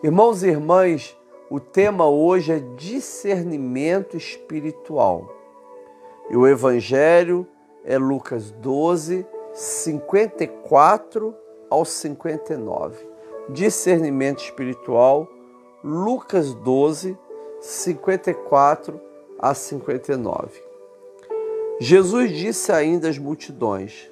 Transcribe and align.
Irmãos 0.00 0.44
e 0.44 0.46
irmãs, 0.46 1.18
o 1.50 1.58
tema 1.58 2.08
hoje 2.08 2.52
é 2.52 2.60
discernimento 2.76 4.16
espiritual. 4.16 5.28
E 6.30 6.36
o 6.36 6.46
evangelho 6.46 7.44
é 7.84 7.98
Lucas 7.98 8.52
12, 8.52 9.26
54 9.52 11.34
ao 11.68 11.84
59. 11.84 13.08
Discernimento 13.48 14.38
espiritual, 14.38 15.26
Lucas 15.82 16.54
12, 16.54 17.18
54 17.60 19.00
a 19.36 19.52
59. 19.52 20.62
Jesus 21.80 22.30
disse 22.30 22.70
ainda 22.70 23.08
às 23.08 23.18
multidões: 23.18 24.08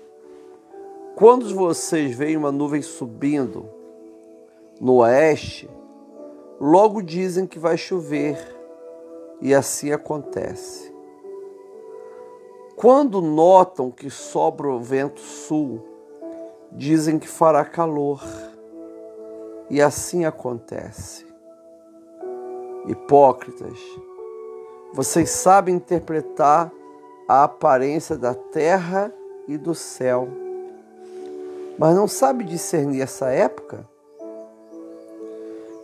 Quando 1.14 1.54
vocês 1.54 2.12
veem 2.16 2.36
uma 2.36 2.50
nuvem 2.50 2.82
subindo 2.82 3.75
no 4.80 4.96
oeste, 4.96 5.68
logo 6.60 7.02
dizem 7.02 7.46
que 7.46 7.58
vai 7.58 7.76
chover, 7.76 8.36
e 9.40 9.54
assim 9.54 9.92
acontece. 9.92 10.94
Quando 12.74 13.22
notam 13.22 13.90
que 13.90 14.10
sobra 14.10 14.68
o 14.68 14.80
vento 14.80 15.20
sul, 15.20 15.82
dizem 16.72 17.18
que 17.18 17.28
fará 17.28 17.64
calor, 17.64 18.22
e 19.70 19.80
assim 19.80 20.24
acontece. 20.24 21.26
Hipócritas, 22.86 23.78
vocês 24.92 25.30
sabem 25.30 25.74
interpretar 25.74 26.70
a 27.26 27.44
aparência 27.44 28.16
da 28.16 28.34
terra 28.34 29.12
e 29.48 29.58
do 29.58 29.74
céu, 29.74 30.28
mas 31.78 31.96
não 31.96 32.06
sabem 32.06 32.46
discernir 32.46 33.00
essa 33.02 33.30
época? 33.30 33.95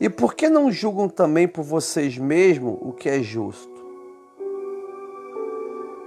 E 0.02 0.11
por 0.11 0.34
que 0.34 0.48
não 0.48 0.69
julgam 0.69 1.09
também 1.09 1.47
por 1.47 1.62
vocês 1.62 2.19
mesmos 2.19 2.77
o 2.81 2.92
que 2.92 3.08
é 3.08 3.22
justo? 3.22 3.70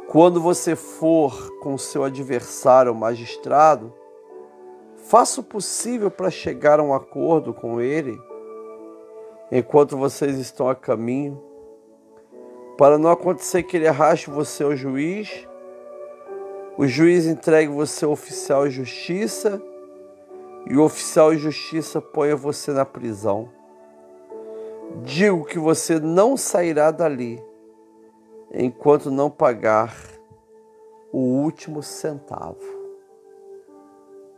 Quando 0.09 0.41
você 0.41 0.75
for 0.75 1.57
com 1.61 1.77
seu 1.77 2.03
adversário 2.03 2.91
ou 2.91 2.97
magistrado, 2.97 3.93
faça 4.97 5.39
o 5.39 5.43
possível 5.45 6.11
para 6.11 6.29
chegar 6.29 6.77
a 6.77 6.83
um 6.83 6.93
acordo 6.93 7.53
com 7.53 7.79
ele 7.79 8.19
enquanto 9.49 9.95
vocês 9.95 10.37
estão 10.39 10.67
a 10.67 10.75
caminho, 10.75 11.41
para 12.77 12.97
não 12.97 13.09
acontecer 13.09 13.63
que 13.63 13.77
ele 13.77 13.87
arraste 13.87 14.29
você 14.29 14.61
ao 14.61 14.75
juiz, 14.75 15.47
o 16.77 16.85
juiz 16.85 17.25
entregue 17.25 17.71
você 17.71 18.03
ao 18.03 18.11
oficial 18.11 18.67
de 18.67 18.75
justiça 18.75 19.63
e 20.69 20.75
o 20.75 20.83
oficial 20.83 21.31
de 21.31 21.37
justiça 21.37 22.01
ponha 22.01 22.35
você 22.35 22.73
na 22.73 22.83
prisão. 22.83 23.55
Digo 25.03 25.45
que 25.45 25.59
você 25.59 25.99
não 25.99 26.37
sairá 26.37 26.91
dali 26.91 27.43
enquanto 28.51 29.11
não 29.11 29.29
pagar 29.29 29.95
o 31.11 31.19
último 31.19 31.83
centavo. 31.83 32.75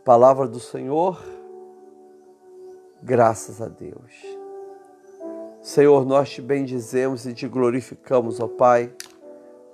Palavra 0.04 0.46
do 0.46 0.58
Senhor, 0.58 1.22
graças 3.02 3.60
a 3.60 3.68
Deus. 3.68 4.38
Senhor, 5.60 6.06
nós 6.06 6.30
te 6.30 6.40
bendizemos 6.40 7.26
e 7.26 7.34
te 7.34 7.46
glorificamos, 7.46 8.40
ó 8.40 8.48
Pai, 8.48 8.92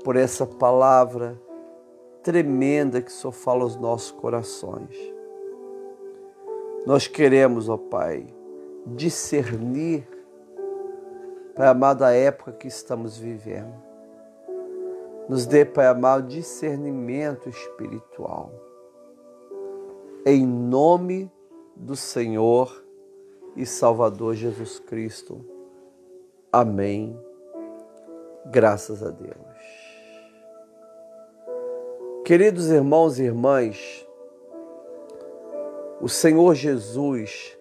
por 0.03 0.17
essa 0.17 0.47
palavra 0.47 1.41
tremenda 2.23 3.01
que 3.01 3.13
só 3.13 3.31
fala 3.31 3.63
aos 3.63 3.77
nossos 3.77 4.11
corações. 4.11 4.97
Nós 6.87 7.07
queremos, 7.07 7.69
ó 7.69 7.77
Pai, 7.77 8.27
discernir 8.87 10.07
Pai 11.55 11.69
amado, 11.69 12.03
a 12.03 12.11
época 12.11 12.51
que 12.51 12.67
estamos 12.67 13.17
vivendo. 13.17 13.73
Nos 15.29 15.47
dê, 15.47 15.65
Pai 15.65 15.87
amado, 15.87 16.27
discernimento 16.27 17.49
espiritual. 17.49 18.51
Em 20.27 20.45
nome 20.45 21.31
do 21.77 21.95
Senhor 21.95 22.85
e 23.57 23.65
Salvador 23.65 24.35
Jesus 24.35 24.81
Cristo. 24.81 25.45
Amém. 26.51 27.17
Graças 28.47 29.01
a 29.05 29.11
Deus. 29.11 29.37
Queridos 32.25 32.69
irmãos 32.69 33.21
e 33.21 33.23
irmãs, 33.23 34.05
o 36.01 36.09
Senhor 36.09 36.55
Jesus 36.57 37.57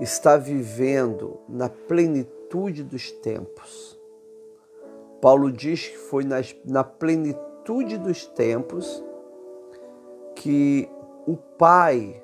está 0.00 0.38
vivendo 0.38 1.40
na 1.46 1.68
plenitude 1.68 2.37
plenitude 2.48 2.82
dos 2.82 3.12
tempos. 3.12 3.98
Paulo 5.20 5.52
diz 5.52 5.88
que 5.88 5.96
foi 5.96 6.24
nas, 6.24 6.56
na 6.64 6.82
plenitude 6.82 7.98
dos 7.98 8.24
tempos 8.24 9.04
que 10.34 10.88
o 11.26 11.36
Pai 11.36 12.22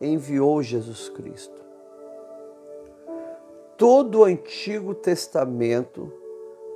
enviou 0.00 0.62
Jesus 0.62 1.08
Cristo. 1.08 1.64
Todo 3.76 4.20
o 4.20 4.24
Antigo 4.24 4.94
Testamento 4.94 6.12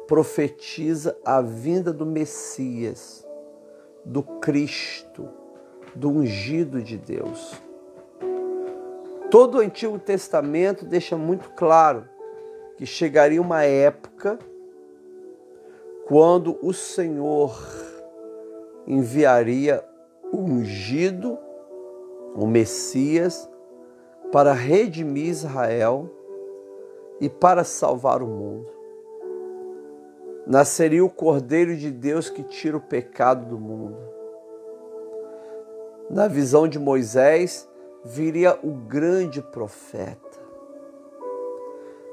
profetiza 0.06 1.16
a 1.24 1.40
vinda 1.40 1.92
do 1.92 2.06
Messias, 2.06 3.26
do 4.04 4.22
Cristo, 4.22 5.28
do 5.94 6.08
ungido 6.08 6.82
de 6.82 6.96
Deus. 6.96 7.60
Todo 9.30 9.58
o 9.58 9.60
Antigo 9.60 9.98
Testamento 9.98 10.86
deixa 10.86 11.16
muito 11.16 11.50
claro 11.50 12.08
que 12.78 12.86
chegaria 12.86 13.42
uma 13.42 13.64
época 13.64 14.38
quando 16.06 16.56
o 16.62 16.72
Senhor 16.72 17.52
enviaria 18.86 19.84
o 20.32 20.38
ungido, 20.38 21.36
o 22.36 22.46
Messias, 22.46 23.50
para 24.30 24.52
redimir 24.52 25.26
Israel 25.26 26.08
e 27.20 27.28
para 27.28 27.64
salvar 27.64 28.22
o 28.22 28.28
mundo. 28.28 28.70
Nasceria 30.46 31.04
o 31.04 31.10
Cordeiro 31.10 31.76
de 31.76 31.90
Deus 31.90 32.30
que 32.30 32.44
tira 32.44 32.76
o 32.76 32.80
pecado 32.80 33.44
do 33.44 33.58
mundo. 33.58 33.98
Na 36.08 36.28
visão 36.28 36.68
de 36.68 36.78
Moisés, 36.78 37.68
viria 38.04 38.56
o 38.62 38.70
grande 38.70 39.42
profeta 39.42 40.27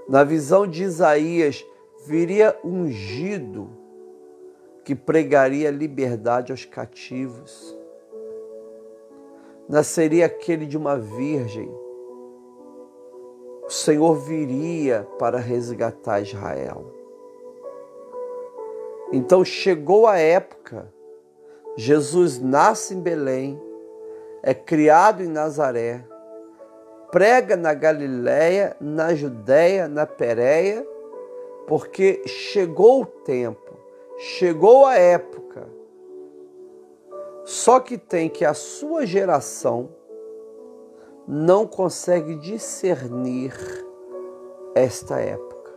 na 0.07 0.23
visão 0.23 0.67
de 0.67 0.83
Isaías, 0.83 1.65
viria 2.05 2.57
ungido 2.63 3.69
que 4.83 4.93
pregaria 4.93 5.71
liberdade 5.71 6.51
aos 6.51 6.63
cativos. 6.63 7.75
Nasceria 9.67 10.27
aquele 10.27 10.67
de 10.67 10.77
uma 10.77 10.97
virgem. 10.97 11.67
O 13.65 13.69
Senhor 13.69 14.13
viria 14.13 15.07
para 15.17 15.39
resgatar 15.39 16.21
Israel. 16.21 16.93
Então 19.11 19.43
chegou 19.43 20.05
a 20.05 20.19
época, 20.19 20.93
Jesus 21.75 22.39
nasce 22.39 22.93
em 22.93 23.01
Belém, 23.01 23.59
é 24.43 24.53
criado 24.53 25.23
em 25.23 25.27
Nazaré, 25.27 26.05
prega 27.15 27.55
na 27.55 27.73
Galiléia, 27.73 28.75
na 28.77 29.15
Judéia, 29.15 29.87
na 29.87 30.05
Pérea, 30.05 30.85
porque 31.65 32.21
chegou 32.27 33.03
o 33.03 33.05
tempo, 33.05 33.73
chegou 34.17 34.85
a 34.85 34.95
época. 34.95 35.65
Só 37.45 37.79
que 37.79 37.97
tem 37.97 38.27
que 38.27 38.43
a 38.43 38.53
sua 38.53 39.05
geração 39.05 39.91
não 41.25 41.65
consegue 41.65 42.35
discernir 42.35 43.53
esta 44.75 45.17
época. 45.17 45.71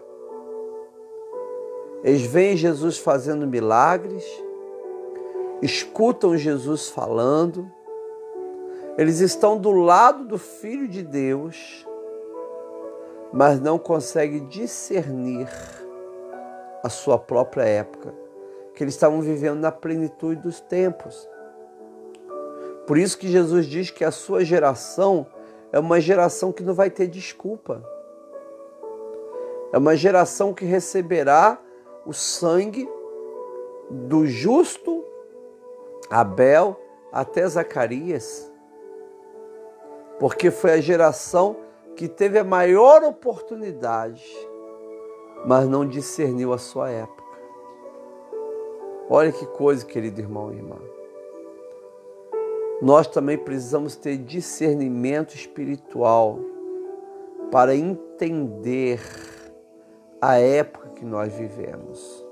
Eles 2.02 2.22
veem 2.22 2.56
Jesus 2.56 2.98
fazendo 2.98 3.46
milagres, 3.46 4.24
escutam 5.62 6.36
Jesus 6.36 6.88
falando, 6.88 7.70
eles 8.98 9.20
estão 9.20 9.56
do 9.56 9.70
lado 9.70 10.24
do 10.24 10.36
Filho 10.36 10.88
de 10.88 11.04
Deus, 11.04 11.86
mas 13.32 13.60
não 13.60 13.78
conseguem 13.78 14.48
discernir 14.48 15.48
a 16.82 16.88
sua 16.88 17.16
própria 17.16 17.62
época, 17.62 18.12
que 18.74 18.82
eles 18.82 18.94
estavam 18.94 19.20
vivendo 19.20 19.60
na 19.60 19.70
plenitude 19.70 20.42
dos 20.42 20.60
tempos. 20.60 21.28
Por 22.88 22.98
isso 22.98 23.16
que 23.16 23.28
Jesus 23.28 23.66
diz 23.66 23.88
que 23.88 24.04
a 24.04 24.10
sua 24.10 24.44
geração 24.44 25.28
é 25.70 25.78
uma 25.78 26.00
geração 26.00 26.50
que 26.50 26.64
não 26.64 26.74
vai 26.74 26.90
ter 26.90 27.06
desculpa. 27.06 27.80
É 29.72 29.78
uma 29.78 29.94
geração 29.94 30.52
que 30.52 30.64
receberá 30.64 31.56
o 32.04 32.12
sangue 32.12 32.90
do 33.88 34.26
justo 34.26 35.04
Abel 36.10 36.76
até 37.12 37.46
Zacarias 37.46 38.50
porque 40.18 40.50
foi 40.50 40.72
a 40.72 40.80
geração 40.80 41.56
que 41.96 42.08
teve 42.08 42.38
a 42.38 42.44
maior 42.44 43.02
oportunidade, 43.02 44.24
mas 45.44 45.68
não 45.68 45.86
discerniu 45.86 46.52
a 46.52 46.58
sua 46.58 46.90
época. 46.90 47.24
Olha 49.10 49.32
que 49.32 49.46
coisa, 49.46 49.84
querido 49.84 50.20
irmão 50.20 50.52
e 50.52 50.56
irmã. 50.56 50.76
Nós 52.80 53.06
também 53.06 53.36
precisamos 53.36 53.96
ter 53.96 54.16
discernimento 54.18 55.34
espiritual 55.34 56.38
para 57.50 57.74
entender 57.74 59.00
a 60.20 60.38
época 60.38 60.90
que 60.90 61.04
nós 61.04 61.32
vivemos. 61.32 62.24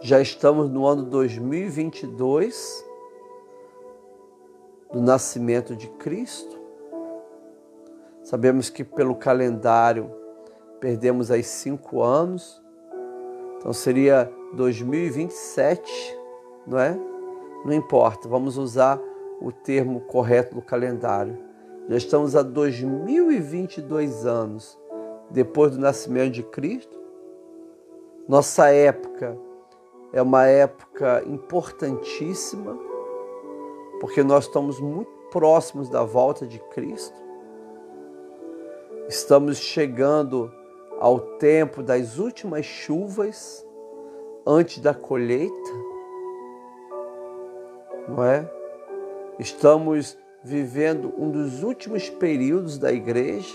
Já 0.00 0.20
estamos 0.20 0.68
no 0.68 0.86
ano 0.86 1.02
2022 1.04 2.84
do 4.94 5.02
nascimento 5.02 5.74
de 5.74 5.88
Cristo. 5.88 6.56
Sabemos 8.22 8.70
que 8.70 8.84
pelo 8.84 9.16
calendário 9.16 10.08
perdemos 10.78 11.32
aí 11.32 11.42
cinco 11.42 12.00
anos, 12.00 12.62
então 13.58 13.72
seria 13.72 14.32
2027, 14.54 16.16
não 16.64 16.78
é? 16.78 16.96
Não 17.64 17.72
importa, 17.72 18.28
vamos 18.28 18.56
usar 18.56 19.00
o 19.40 19.50
termo 19.50 20.00
correto 20.02 20.54
do 20.54 20.62
calendário. 20.62 21.36
Já 21.88 21.96
estamos 21.96 22.36
a 22.36 22.42
2022 22.42 24.24
anos 24.24 24.78
depois 25.28 25.72
do 25.72 25.78
nascimento 25.80 26.34
de 26.34 26.44
Cristo. 26.44 26.96
Nossa 28.28 28.68
época 28.70 29.36
é 30.12 30.22
uma 30.22 30.46
época 30.46 31.24
importantíssima, 31.26 32.78
porque 34.00 34.22
nós 34.22 34.44
estamos 34.44 34.80
muito 34.80 35.10
próximos 35.30 35.88
da 35.88 36.02
volta 36.04 36.46
de 36.46 36.58
Cristo. 36.70 37.18
Estamos 39.08 39.58
chegando 39.58 40.52
ao 41.00 41.18
tempo 41.38 41.82
das 41.82 42.18
últimas 42.18 42.64
chuvas 42.64 43.66
antes 44.46 44.78
da 44.78 44.94
colheita, 44.94 45.70
não 48.08 48.24
é? 48.24 48.50
Estamos 49.38 50.16
vivendo 50.42 51.12
um 51.18 51.30
dos 51.30 51.62
últimos 51.62 52.08
períodos 52.08 52.78
da 52.78 52.92
igreja 52.92 53.54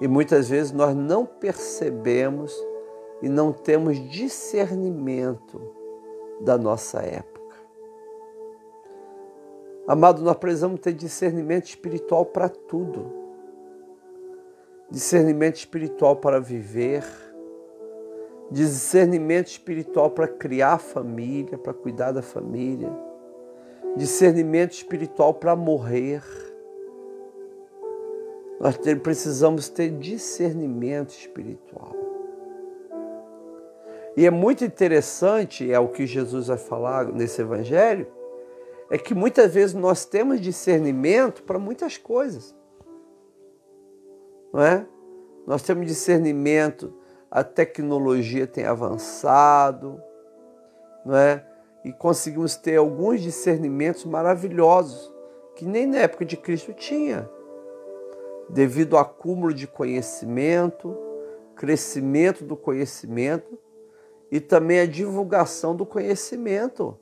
e 0.00 0.08
muitas 0.08 0.48
vezes 0.48 0.72
nós 0.72 0.94
não 0.94 1.26
percebemos 1.26 2.54
e 3.20 3.28
não 3.28 3.52
temos 3.52 3.98
discernimento 4.08 5.60
da 6.40 6.56
nossa 6.56 7.00
época. 7.00 7.29
Amado, 9.86 10.22
nós 10.22 10.36
precisamos 10.36 10.80
ter 10.80 10.92
discernimento 10.92 11.66
espiritual 11.66 12.24
para 12.26 12.48
tudo. 12.48 13.12
Discernimento 14.90 15.56
espiritual 15.56 16.16
para 16.16 16.40
viver, 16.40 17.04
discernimento 18.50 19.46
espiritual 19.48 20.10
para 20.10 20.26
criar 20.26 20.78
família, 20.78 21.56
para 21.56 21.72
cuidar 21.72 22.10
da 22.10 22.22
família, 22.22 22.90
discernimento 23.96 24.72
espiritual 24.72 25.32
para 25.34 25.54
morrer 25.54 26.22
nós 28.60 28.76
precisamos 29.02 29.70
ter 29.70 29.88
discernimento 29.88 31.12
espiritual. 31.12 31.96
E 34.14 34.26
é 34.26 34.30
muito 34.30 34.62
interessante, 34.62 35.72
é 35.72 35.78
o 35.78 35.88
que 35.88 36.06
Jesus 36.06 36.48
vai 36.48 36.58
falar 36.58 37.06
nesse 37.06 37.40
evangelho, 37.40 38.06
é 38.90 38.98
que 38.98 39.14
muitas 39.14 39.54
vezes 39.54 39.74
nós 39.74 40.04
temos 40.04 40.40
discernimento 40.40 41.44
para 41.44 41.58
muitas 41.58 41.96
coisas. 41.96 42.54
Não 44.52 44.60
é? 44.60 44.86
Nós 45.46 45.62
temos 45.62 45.86
discernimento, 45.86 46.92
a 47.30 47.44
tecnologia 47.44 48.46
tem 48.46 48.64
avançado, 48.64 50.02
não 51.06 51.16
é? 51.16 51.46
E 51.84 51.92
conseguimos 51.92 52.56
ter 52.56 52.76
alguns 52.76 53.20
discernimentos 53.20 54.04
maravilhosos 54.04 55.10
que 55.54 55.64
nem 55.64 55.86
na 55.86 55.98
época 55.98 56.24
de 56.24 56.36
Cristo 56.36 56.72
tinha 56.74 57.30
devido 58.48 58.96
ao 58.96 59.02
acúmulo 59.02 59.54
de 59.54 59.66
conhecimento, 59.66 60.96
crescimento 61.54 62.44
do 62.44 62.56
conhecimento 62.56 63.58
e 64.30 64.40
também 64.40 64.80
a 64.80 64.86
divulgação 64.86 65.74
do 65.74 65.86
conhecimento. 65.86 66.98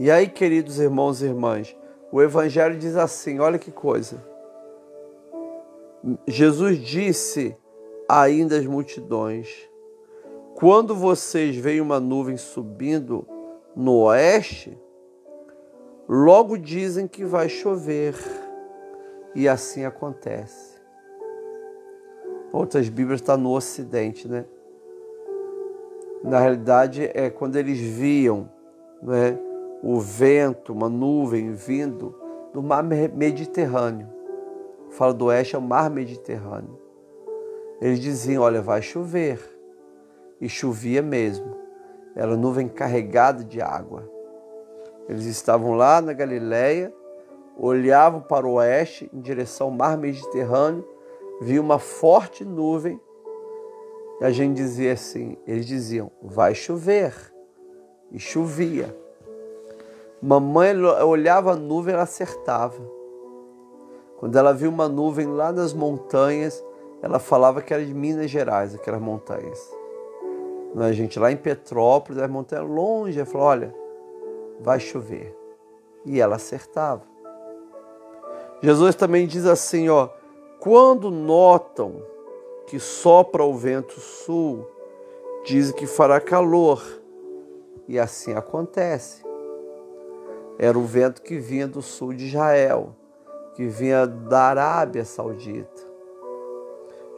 E 0.00 0.10
aí, 0.10 0.28
queridos 0.28 0.80
irmãos 0.80 1.22
e 1.22 1.26
irmãs, 1.26 1.76
o 2.10 2.20
Evangelho 2.20 2.76
diz 2.76 2.96
assim: 2.96 3.38
olha 3.38 3.56
que 3.56 3.70
coisa. 3.70 4.16
Jesus 6.26 6.78
disse 6.78 7.56
ainda 8.08 8.56
às 8.56 8.66
multidões: 8.66 9.70
quando 10.56 10.96
vocês 10.96 11.54
veem 11.54 11.80
uma 11.80 12.00
nuvem 12.00 12.36
subindo 12.36 13.24
no 13.76 14.04
oeste, 14.04 14.76
Logo 16.12 16.58
dizem 16.58 17.06
que 17.06 17.24
vai 17.24 17.48
chover 17.48 18.16
e 19.32 19.48
assim 19.48 19.84
acontece. 19.84 20.74
Outras 22.52 22.88
Bíblias 22.88 23.20
estão 23.20 23.36
tá 23.36 23.40
no 23.40 23.52
Ocidente, 23.52 24.26
né? 24.26 24.44
Na 26.24 26.40
realidade 26.40 27.08
é 27.14 27.30
quando 27.30 27.54
eles 27.54 27.78
viam, 27.78 28.50
né, 29.00 29.38
o 29.82 29.98
vento, 29.98 30.72
uma 30.72 30.88
nuvem 30.88 31.52
vindo 31.52 32.14
do 32.52 32.62
mar 32.62 32.82
Mediterrâneo. 32.82 34.08
Fala 34.90 35.14
do 35.14 35.26
oeste 35.26 35.54
é 35.54 35.58
o 35.58 35.62
mar 35.62 35.88
Mediterrâneo. 35.90 36.78
Eles 37.80 38.00
diziam, 38.00 38.42
olha, 38.42 38.60
vai 38.60 38.82
chover. 38.82 39.40
E 40.40 40.48
chovia 40.48 41.00
mesmo. 41.00 41.56
Era 42.14 42.36
nuvem 42.36 42.68
carregada 42.68 43.44
de 43.44 43.60
água. 43.60 44.10
Eles 45.08 45.24
estavam 45.24 45.72
lá 45.72 46.00
na 46.00 46.12
Galileia, 46.12 46.92
olhavam 47.56 48.20
para 48.20 48.46
o 48.46 48.54
oeste, 48.54 49.10
em 49.12 49.20
direção 49.20 49.68
ao 49.68 49.72
mar 49.72 49.96
Mediterrâneo, 49.96 50.86
viam 51.40 51.64
uma 51.64 51.78
forte 51.78 52.44
nuvem. 52.44 53.00
E 54.20 54.24
a 54.24 54.30
gente 54.30 54.56
dizia 54.56 54.92
assim, 54.92 55.36
eles 55.46 55.66
diziam, 55.66 56.10
vai 56.22 56.54
chover. 56.54 57.14
E 58.10 58.18
chovia. 58.18 58.94
Mamãe 60.22 60.76
olhava 60.82 61.52
a 61.52 61.56
nuvem, 61.56 61.94
ela 61.94 62.02
acertava. 62.02 62.80
Quando 64.18 64.36
ela 64.36 64.52
viu 64.52 64.68
uma 64.68 64.86
nuvem 64.86 65.26
lá 65.26 65.50
nas 65.50 65.72
montanhas, 65.72 66.62
ela 67.00 67.18
falava 67.18 67.62
que 67.62 67.72
era 67.72 67.84
de 67.84 67.94
Minas 67.94 68.30
Gerais, 68.30 68.74
aquelas 68.74 69.00
montanhas. 69.00 69.58
A 70.76 70.92
gente 70.92 71.18
lá 71.18 71.32
em 71.32 71.36
Petrópolis, 71.36 72.22
as 72.22 72.30
montanhas 72.30 72.68
longe, 72.68 73.18
ela 73.18 73.26
falou, 73.26 73.46
olha, 73.46 73.74
vai 74.60 74.78
chover. 74.78 75.34
E 76.04 76.20
ela 76.20 76.36
acertava. 76.36 77.02
Jesus 78.62 78.94
também 78.94 79.26
diz 79.26 79.46
assim, 79.46 79.88
ó, 79.88 80.10
quando 80.60 81.10
notam 81.10 82.02
que 82.66 82.78
sopra 82.78 83.42
o 83.42 83.54
vento 83.54 83.98
sul, 83.98 84.66
dizem 85.44 85.74
que 85.74 85.86
fará 85.86 86.20
calor. 86.20 86.82
E 87.88 87.98
assim 87.98 88.34
acontece. 88.34 89.29
Era 90.62 90.78
o 90.78 90.84
vento 90.84 91.22
que 91.22 91.38
vinha 91.38 91.66
do 91.66 91.80
sul 91.80 92.12
de 92.12 92.26
Israel, 92.26 92.94
que 93.54 93.66
vinha 93.66 94.06
da 94.06 94.42
Arábia 94.42 95.04
Saudita. 95.04 95.88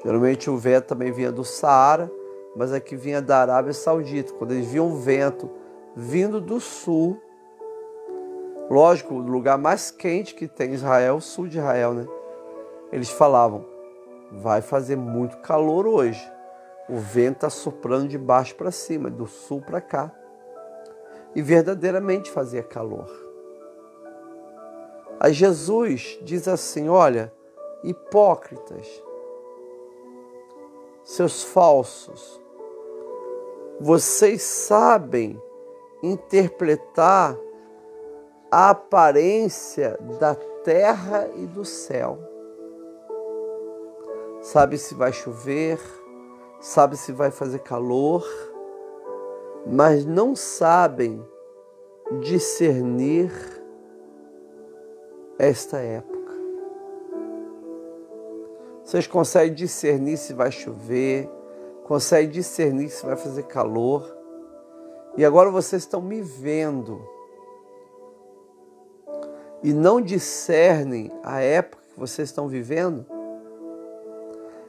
Geralmente 0.05 0.49
o 0.49 0.57
vento 0.57 0.87
também 0.87 1.11
vinha 1.11 1.33
do 1.33 1.45
Saara, 1.45 2.11
mas 2.55 2.73
aqui 2.73 2.95
vinha 2.95 3.21
da 3.21 3.39
Arábia 3.39 3.73
Saudita. 3.73 4.33
Quando 4.35 4.53
eles 4.53 4.69
viam 4.69 4.87
o 4.93 4.97
vento 4.97 5.51
vindo 5.97 6.41
do 6.41 6.61
sul, 6.61 7.21
Lógico, 8.73 9.17
o 9.17 9.19
lugar 9.19 9.59
mais 9.59 9.91
quente 9.91 10.35
que 10.35 10.49
tem 10.49 10.73
Israel, 10.73 11.17
o 11.17 11.21
sul 11.21 11.47
de 11.47 11.59
Israel, 11.59 11.93
né? 11.93 12.07
Eles 12.91 13.11
falavam: 13.11 13.67
vai 14.31 14.63
fazer 14.63 14.97
muito 14.97 15.37
calor 15.43 15.87
hoje. 15.87 16.27
O 16.89 16.97
vento 16.97 17.35
está 17.35 17.51
soprando 17.51 18.09
de 18.09 18.17
baixo 18.17 18.55
para 18.55 18.71
cima, 18.71 19.11
do 19.11 19.27
sul 19.27 19.61
para 19.61 19.79
cá. 19.79 20.11
E 21.35 21.43
verdadeiramente 21.43 22.31
fazia 22.31 22.63
calor. 22.63 23.11
Aí 25.23 25.33
Jesus 25.33 26.19
diz 26.21 26.49
assim: 26.49 26.89
olha, 26.89 27.33
hipócritas, 27.85 28.89
seus 31.05 31.45
falsos, 31.45 32.43
vocês 33.81 34.43
sabem 34.43 35.41
interpretar 36.03 37.39
a 38.51 38.71
aparência 38.71 39.97
da 40.19 40.35
terra 40.65 41.31
e 41.37 41.47
do 41.47 41.65
céu. 41.65 42.19
Sabe 44.41 44.77
se 44.77 44.93
vai 44.93 45.13
chover, 45.13 45.79
sabe 46.59 46.97
se 46.97 47.13
vai 47.13 47.31
fazer 47.31 47.61
calor, 47.61 48.27
mas 49.65 50.05
não 50.05 50.35
sabem 50.35 51.25
discernir 52.23 53.31
esta 55.43 55.79
época. 55.79 56.33
Vocês 58.85 59.09
conseguem 59.09 59.53
discernir 59.53 60.17
se 60.17 60.33
vai 60.33 60.53
chover, 60.53 61.29
conseguem 61.83 62.31
discernir 62.31 62.89
se 62.91 63.05
vai 63.05 63.17
fazer 63.17 63.43
calor. 63.45 64.17
E 65.17 65.25
agora 65.25 65.51
vocês 65.51 65.83
estão 65.83 66.01
me 66.01 66.23
vendo 66.23 67.05
e 69.65 69.73
não 69.73 70.01
discernem 70.01 71.11
a 71.25 71.41
época 71.41 71.83
que 71.93 71.99
vocês 71.99 72.29
estão 72.29 72.47
vivendo. 72.47 73.05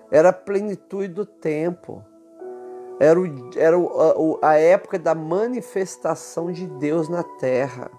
Era 0.09 0.29
a 0.29 0.33
plenitude 0.33 1.07
do 1.07 1.25
tempo. 1.25 2.03
Era, 2.99 3.19
o, 3.19 3.25
era 3.55 3.77
o, 3.77 4.39
a, 4.41 4.49
a 4.49 4.57
época 4.57 4.97
da 4.97 5.13
manifestação 5.13 6.51
de 6.51 6.65
Deus 6.65 7.09
na 7.09 7.23
terra. 7.23 7.91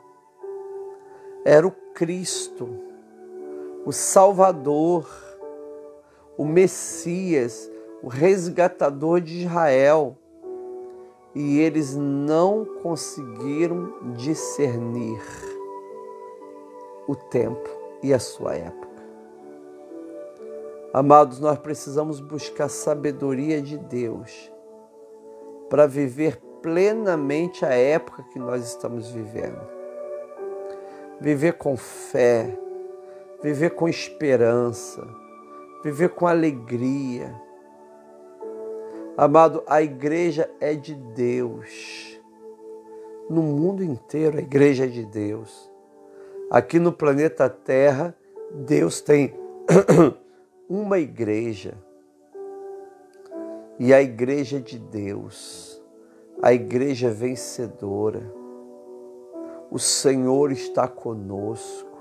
Era 1.44 1.66
o 1.66 1.83
Cristo, 1.94 2.68
o 3.86 3.92
Salvador, 3.92 5.08
o 6.36 6.44
Messias, 6.44 7.70
o 8.02 8.08
resgatador 8.08 9.20
de 9.20 9.42
Israel. 9.42 10.18
E 11.34 11.58
eles 11.58 11.96
não 11.96 12.64
conseguiram 12.82 14.12
discernir 14.14 15.20
o 17.08 17.16
tempo 17.16 17.68
e 18.02 18.12
a 18.12 18.18
sua 18.18 18.54
época. 18.54 18.94
Amados, 20.92 21.40
nós 21.40 21.58
precisamos 21.58 22.20
buscar 22.20 22.68
sabedoria 22.68 23.60
de 23.60 23.76
Deus 23.76 24.52
para 25.68 25.86
viver 25.86 26.40
plenamente 26.62 27.64
a 27.64 27.70
época 27.70 28.22
que 28.32 28.38
nós 28.38 28.64
estamos 28.64 29.10
vivendo. 29.10 29.73
Viver 31.20 31.54
com 31.54 31.76
fé, 31.76 32.58
viver 33.42 33.70
com 33.70 33.88
esperança, 33.88 35.06
viver 35.82 36.10
com 36.10 36.26
alegria. 36.26 37.34
Amado, 39.16 39.62
a 39.66 39.80
igreja 39.80 40.50
é 40.60 40.74
de 40.74 40.94
Deus. 40.94 42.20
No 43.30 43.42
mundo 43.42 43.82
inteiro, 43.82 44.38
a 44.38 44.40
igreja 44.40 44.84
é 44.84 44.88
de 44.88 45.04
Deus. 45.04 45.70
Aqui 46.50 46.78
no 46.78 46.92
planeta 46.92 47.48
Terra, 47.48 48.14
Deus 48.52 49.00
tem 49.00 49.34
uma 50.68 50.98
igreja. 50.98 51.74
E 53.78 53.92
a 53.92 54.00
igreja 54.00 54.60
de 54.60 54.78
Deus, 54.78 55.82
a 56.40 56.52
igreja 56.52 57.10
vencedora, 57.10 58.22
o 59.74 59.78
Senhor 59.78 60.52
está 60.52 60.86
conosco 60.86 61.98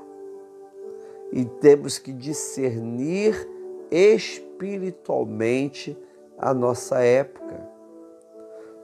e 1.31 1.43
temos 1.43 1.97
que 1.97 2.13
discernir 2.13 3.49
espiritualmente 3.89 5.97
a 6.37 6.53
nossa 6.53 6.99
época. 6.99 7.67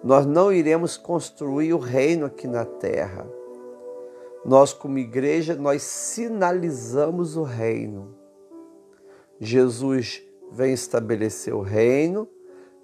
Nós 0.03 0.25
não 0.25 0.51
iremos 0.51 0.97
construir 0.97 1.71
o 1.73 1.77
reino 1.77 2.25
aqui 2.25 2.47
na 2.47 2.65
terra. 2.65 3.27
Nós, 4.43 4.73
como 4.73 4.97
igreja, 4.97 5.55
nós 5.55 5.83
sinalizamos 5.83 7.37
o 7.37 7.43
reino. 7.43 8.15
Jesus 9.39 10.23
vem 10.51 10.73
estabelecer 10.73 11.53
o 11.53 11.61
reino 11.61 12.27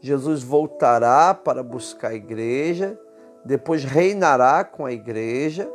Jesus 0.06 0.44
voltará 0.44 1.34
para 1.34 1.64
buscar 1.64 2.10
a 2.10 2.14
igreja, 2.14 2.96
depois 3.44 3.84
reinará 3.84 4.64
com 4.64 4.86
a 4.86 4.92
igreja. 4.92 5.68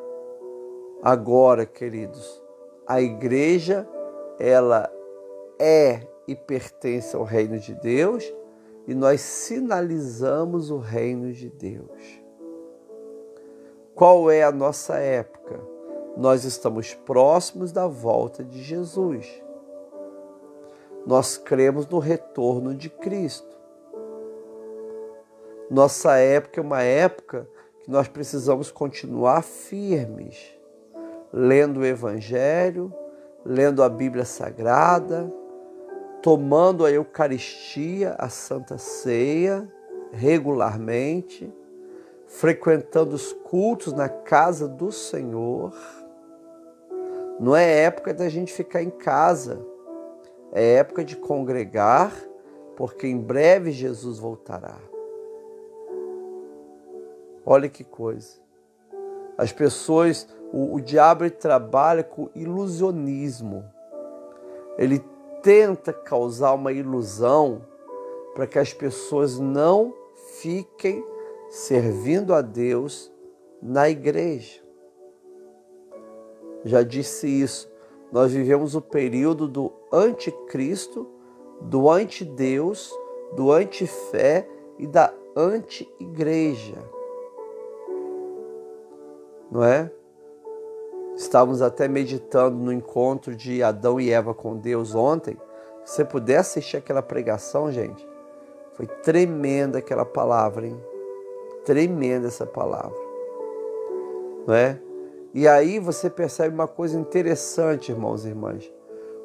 Agora, 1.03 1.65
queridos, 1.65 2.43
a 2.87 3.01
igreja 3.01 3.89
ela 4.39 4.91
é 5.59 6.07
e 6.29 6.35
pertence 6.35 7.17
ao 7.17 7.25
reino 7.25 7.59
de 7.59 7.75
Deus 7.75 8.25
e 8.87 8.95
nós 8.95 9.21
sinalizamos 9.21 10.71
o 10.71 10.79
reino 10.79 11.33
de 11.33 11.49
Deus. 11.49 12.21
Qual 13.95 14.31
é 14.31 14.43
a 14.43 14.53
nossa 14.53 14.99
época? 14.99 15.61
Nós 16.17 16.45
estamos 16.45 16.95
próximos 16.95 17.73
da 17.73 17.87
volta 17.87 18.45
de 18.45 18.63
Jesus. 18.63 19.43
Nós 21.07 21.39
cremos 21.39 21.87
no 21.87 21.99
retorno 21.99 22.75
de 22.75 22.91
Cristo. 22.91 23.59
Nossa 25.71 26.17
época 26.17 26.61
é 26.61 26.63
uma 26.63 26.83
época 26.83 27.49
que 27.81 27.91
nós 27.91 28.09
precisamos 28.09 28.71
continuar 28.71 29.43
firmes, 29.43 30.60
lendo 31.33 31.81
o 31.81 31.85
Evangelho, 31.85 32.93
lendo 33.45 33.83
a 33.83 33.89
Bíblia 33.89 34.25
Sagrada, 34.25 35.33
tomando 36.23 36.85
a 36.85 36.91
Eucaristia, 36.91 38.15
a 38.19 38.29
Santa 38.29 38.79
Ceia, 38.79 39.67
regularmente, 40.13 41.53
frequentando 42.27 43.15
os 43.15 43.33
cultos 43.33 43.93
na 43.93 44.09
casa 44.09 44.69
do 44.69 44.93
Senhor. 44.93 45.75
Não 47.39 47.57
é 47.57 47.85
época 47.85 48.13
da 48.13 48.29
gente 48.29 48.53
ficar 48.53 48.83
em 48.83 48.91
casa, 48.91 49.65
é 50.53 50.75
época 50.75 51.05
de 51.05 51.17
congregar, 51.17 52.13
porque 52.77 53.07
em 53.07 53.19
breve 53.19 53.73
Jesus 53.73 54.19
voltará. 54.19 54.77
Olha 57.45 57.69
que 57.69 57.83
coisa. 57.83 58.39
As 59.37 59.53
pessoas, 59.53 60.29
o, 60.53 60.75
o 60.75 60.81
diabo 60.81 61.31
trabalha 61.31 62.03
com 62.03 62.29
ilusionismo. 62.35 63.65
Ele 64.79 65.05
tenta 65.43 65.93
causar 65.93 66.55
uma 66.55 66.73
ilusão 66.73 67.63
para 68.35 68.47
que 68.47 68.59
as 68.59 68.73
pessoas 68.73 69.39
não 69.39 69.95
fiquem 70.39 71.05
servindo 71.49 72.35
a 72.35 72.41
Deus 72.41 73.13
na 73.63 73.89
igreja. 73.89 74.61
Já 76.65 76.83
disse 76.83 77.27
isso. 77.27 77.71
Nós 78.13 78.33
vivemos 78.33 78.75
o 78.75 78.81
período 78.81 79.47
do 79.47 79.73
anticristo, 79.93 81.09
do 81.61 81.89
antideus, 81.89 82.93
do 83.35 83.53
antifé 83.53 84.49
e 84.79 84.87
da 84.87 85.13
anti-igreja 85.37 87.01
não 89.51 89.65
é? 89.65 89.91
Estávamos 91.21 91.61
até 91.61 91.87
meditando 91.87 92.57
no 92.57 92.73
encontro 92.73 93.37
de 93.37 93.63
Adão 93.63 94.01
e 94.01 94.11
Eva 94.11 94.33
com 94.33 94.57
Deus 94.57 94.95
ontem. 94.95 95.37
Se 95.85 95.97
você 95.97 96.05
puder 96.05 96.39
assistir 96.39 96.79
aquela 96.79 97.03
pregação, 97.03 97.71
gente, 97.71 98.09
foi 98.73 98.87
tremenda 98.87 99.81
aquela 99.81 100.07
palavra, 100.07 100.67
hein? 100.67 100.83
Tremenda 101.63 102.29
essa 102.29 102.47
palavra, 102.47 102.97
não 104.47 104.55
é? 104.55 104.81
E 105.35 105.47
aí 105.47 105.79
você 105.79 106.09
percebe 106.09 106.55
uma 106.55 106.67
coisa 106.67 106.99
interessante, 106.99 107.93
irmãos 107.93 108.25
e 108.25 108.29
irmãs: 108.29 108.73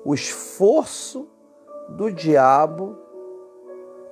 o 0.04 0.14
esforço 0.14 1.30
do 1.88 2.12
diabo 2.12 2.98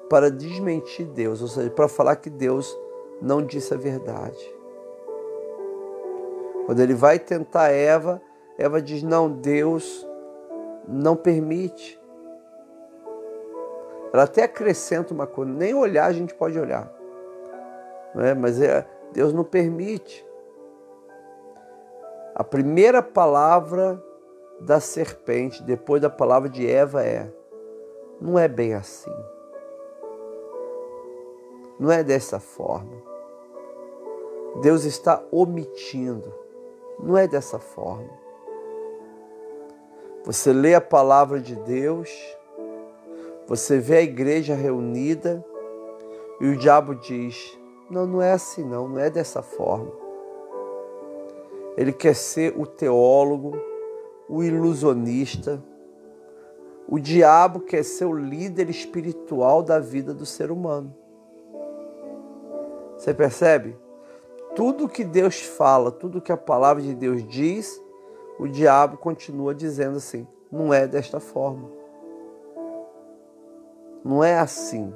para 0.10 0.32
desmentir 0.32 1.06
Deus, 1.08 1.42
ou 1.42 1.50
seja, 1.50 1.70
para 1.70 1.90
falar 1.90 2.16
que 2.16 2.30
Deus 2.30 2.74
não 3.22 3.46
disse 3.46 3.74
a 3.74 3.78
verdade. 3.78 4.53
Quando 6.66 6.80
ele 6.80 6.94
vai 6.94 7.20
tentar 7.20 7.70
Eva, 7.70 8.22
Eva 8.58 8.82
diz: 8.82 9.04
Não, 9.04 9.30
Deus 9.30 10.08
não 10.88 11.16
permite. 11.16 12.00
Ela 14.14 14.24
até 14.24 14.44
acrescenta 14.44 15.14
uma 15.14 15.28
coisa: 15.28 15.52
nem 15.52 15.74
olhar 15.74 16.06
a 16.06 16.14
gente 16.14 16.34
pode 16.34 16.58
olhar, 16.60 16.92
não 18.14 18.24
é? 18.24 18.34
mas 18.34 18.62
é, 18.62 18.88
Deus 19.12 19.34
não 19.34 19.44
permite. 19.44 20.26
A 22.36 22.44
primeira 22.44 23.02
palavra 23.02 24.02
da 24.60 24.80
serpente, 24.80 25.62
depois 25.62 26.02
da 26.02 26.10
palavra 26.10 26.48
de 26.48 26.70
Eva, 26.70 27.04
é: 27.04 27.32
Não 28.22 28.38
é 28.38 28.48
bem 28.48 28.74
assim. 28.74 29.14
Não 31.80 31.92
é 31.92 32.04
dessa 32.04 32.40
forma. 32.40 33.02
Deus 34.62 34.86
está 34.86 35.24
omitindo. 35.32 36.43
Não 37.00 37.18
é 37.18 37.28
dessa 37.28 37.60
forma. 37.60 38.10
Você 40.26 40.54
lê 40.54 40.74
a 40.74 40.82
palavra 40.82 41.40
de 41.40 41.56
Deus, 41.56 42.10
você 43.46 43.78
vê 43.78 43.98
a 43.98 44.02
igreja 44.02 44.56
reunida 44.56 45.44
e 46.40 46.48
o 46.48 46.58
diabo 46.58 46.96
diz: 46.96 47.58
Não, 47.90 48.06
não 48.06 48.22
é 48.22 48.32
assim, 48.32 48.64
não, 48.64 48.88
não 48.88 49.00
é 49.00 49.10
dessa 49.10 49.42
forma. 49.42 49.92
Ele 51.76 51.92
quer 51.92 52.16
ser 52.16 52.54
o 52.58 52.66
teólogo, 52.66 53.58
o 54.30 54.44
ilusionista. 54.44 55.62
O 56.88 57.00
diabo 57.00 57.62
quer 57.62 57.84
ser 57.84 58.06
o 58.06 58.14
líder 58.14 58.70
espiritual 58.70 59.64
da 59.64 59.80
vida 59.80 60.14
do 60.14 60.26
ser 60.26 60.52
humano. 60.52 60.96
Você 62.98 63.14
percebe? 63.14 63.76
Tudo 64.56 64.88
que 64.90 65.04
Deus 65.04 65.42
fala, 65.42 65.92
tudo 65.92 66.22
que 66.22 66.32
a 66.32 66.38
palavra 66.38 66.82
de 66.82 66.94
Deus 66.94 67.28
diz, 67.28 67.82
o 68.40 68.48
diabo 68.48 68.98
continua 68.98 69.54
dizendo 69.54 69.98
assim: 69.98 70.28
não 70.52 70.74
é 70.74 70.88
desta 70.88 71.20
forma. 71.20 71.70
Não 74.04 74.24
é 74.24 74.38
assim. 74.38 74.94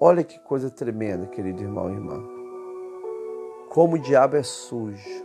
Olha 0.00 0.22
que 0.22 0.38
coisa 0.38 0.70
tremenda, 0.70 1.26
querido 1.26 1.62
irmão 1.62 1.90
e 1.90 1.94
irmã. 1.94 2.22
Como 3.68 3.96
o 3.96 3.98
diabo 3.98 4.36
é 4.36 4.42
sujo. 4.42 5.24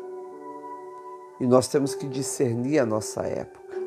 E 1.39 1.47
nós 1.47 1.67
temos 1.67 1.95
que 1.95 2.07
discernir 2.07 2.79
a 2.79 2.85
nossa 2.85 3.21
época. 3.21 3.77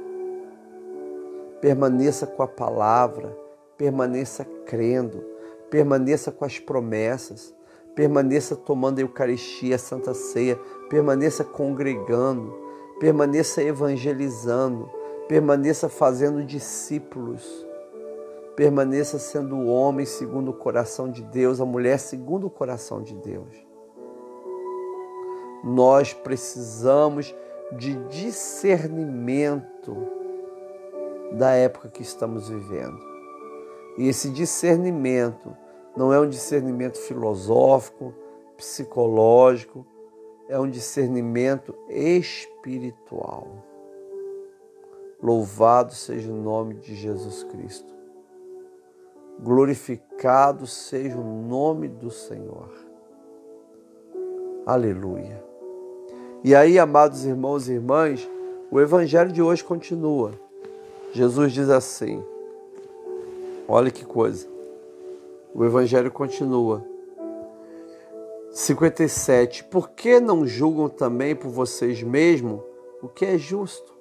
Permaneça 1.61 2.27
com 2.27 2.43
a 2.43 2.49
palavra, 2.49 3.37
permaneça 3.77 4.45
crendo, 4.65 5.25
permaneça 5.69 6.31
com 6.31 6.45
as 6.45 6.59
promessas, 6.59 7.55
permaneça 7.95 8.57
tomando 8.57 8.99
a 8.99 9.03
Eucaristia, 9.03 9.77
a 9.77 9.79
Santa 9.79 10.15
Ceia, 10.15 10.59
permaneça 10.89 11.45
congregando, 11.45 12.55
permaneça 12.99 13.63
evangelizando, 13.63 14.91
permaneça 15.29 15.89
fazendo 15.89 16.45
discípulos, 16.45 17.67
permaneça 18.57 19.19
sendo 19.19 19.57
o 19.57 19.67
homem 19.67 20.07
segundo 20.07 20.51
o 20.51 20.55
coração 20.55 21.11
de 21.11 21.23
Deus, 21.23 21.61
a 21.61 21.65
mulher 21.65 21.99
segundo 21.99 22.47
o 22.47 22.51
coração 22.51 23.03
de 23.03 23.15
Deus. 23.17 23.55
Nós 25.65 26.13
precisamos 26.13 27.35
de 27.79 27.95
discernimento 28.09 29.97
da 31.33 31.53
época 31.53 31.89
que 31.89 32.03
estamos 32.03 32.49
vivendo. 32.49 32.99
E 33.97 34.09
esse 34.09 34.31
discernimento 34.31 35.57
não 35.97 36.13
é 36.13 36.19
um 36.19 36.29
discernimento 36.29 36.99
filosófico, 36.99 38.15
psicológico, 38.57 39.87
é 40.49 40.59
um 40.59 40.69
discernimento 40.69 41.75
espiritual. 41.89 43.49
Louvado 45.23 45.95
seja 45.95 46.31
o 46.31 46.37
nome 46.37 46.75
de 46.75 46.95
Jesus 46.95 47.45
Cristo. 47.45 47.93
Glorificado 49.41 50.67
seja 50.67 51.17
o 51.17 51.25
nome 51.25 51.89
do 51.89 52.11
Senhor. 52.11 52.71
Aleluia. 54.67 55.43
E 56.45 56.55
aí, 56.55 56.79
amados 56.79 57.25
irmãos 57.25 57.69
e 57.69 57.73
irmãs, 57.73 58.29
o 58.71 58.81
evangelho 58.81 59.33
de 59.33 59.41
hoje 59.41 59.63
continua. 59.63 60.33
Jesus 61.13 61.53
diz 61.53 61.69
assim: 61.69 62.23
Olha 63.69 63.91
que 63.91 64.05
coisa. 64.05 64.52
O 65.55 65.65
evangelho 65.65 66.11
continua. 66.11 66.85
57. 68.51 69.65
Por 69.65 69.91
que 69.91 70.21
não 70.21 70.47
julgam 70.47 70.89
também 70.89 71.35
por 71.35 71.49
vocês 71.49 72.03
mesmos 72.03 72.61
o 73.03 73.09
que 73.09 73.25
é 73.25 73.39
justo? 73.39 73.93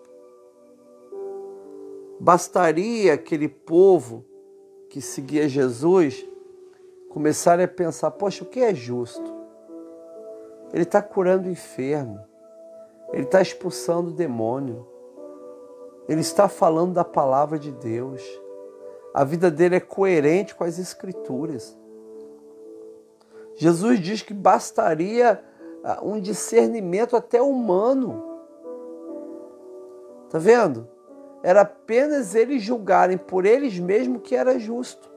Bastaria 2.19 3.13
aquele 3.13 3.47
povo 3.47 4.23
que 4.89 5.01
seguia 5.01 5.49
Jesus 5.49 6.25
começar 7.09 7.59
a 7.59 7.67
pensar: 7.67 8.11
poxa, 8.11 8.43
o 8.43 8.47
que 8.47 8.59
é 8.59 8.75
justo? 8.75 9.41
Ele 10.73 10.83
está 10.83 11.01
curando 11.01 11.47
o 11.47 11.51
enfermo, 11.51 12.19
ele 13.11 13.23
está 13.23 13.41
expulsando 13.41 14.09
o 14.09 14.13
demônio, 14.13 14.87
ele 16.07 16.21
está 16.21 16.47
falando 16.47 16.93
da 16.93 17.03
palavra 17.03 17.57
de 17.57 17.71
Deus. 17.71 18.21
A 19.13 19.23
vida 19.23 19.51
dele 19.51 19.75
é 19.75 19.79
coerente 19.79 20.55
com 20.55 20.63
as 20.63 20.79
Escrituras. 20.79 21.77
Jesus 23.55 23.99
diz 23.99 24.21
que 24.21 24.33
bastaria 24.33 25.43
ah, 25.83 25.99
um 26.01 26.19
discernimento 26.19 27.15
até 27.15 27.41
humano. 27.41 28.23
Tá 30.29 30.39
vendo? 30.39 30.87
Era 31.43 31.61
apenas 31.61 32.35
eles 32.35 32.63
julgarem 32.63 33.17
por 33.17 33.45
eles 33.45 33.77
mesmos 33.77 34.21
que 34.23 34.35
era 34.35 34.57
justo. 34.57 35.11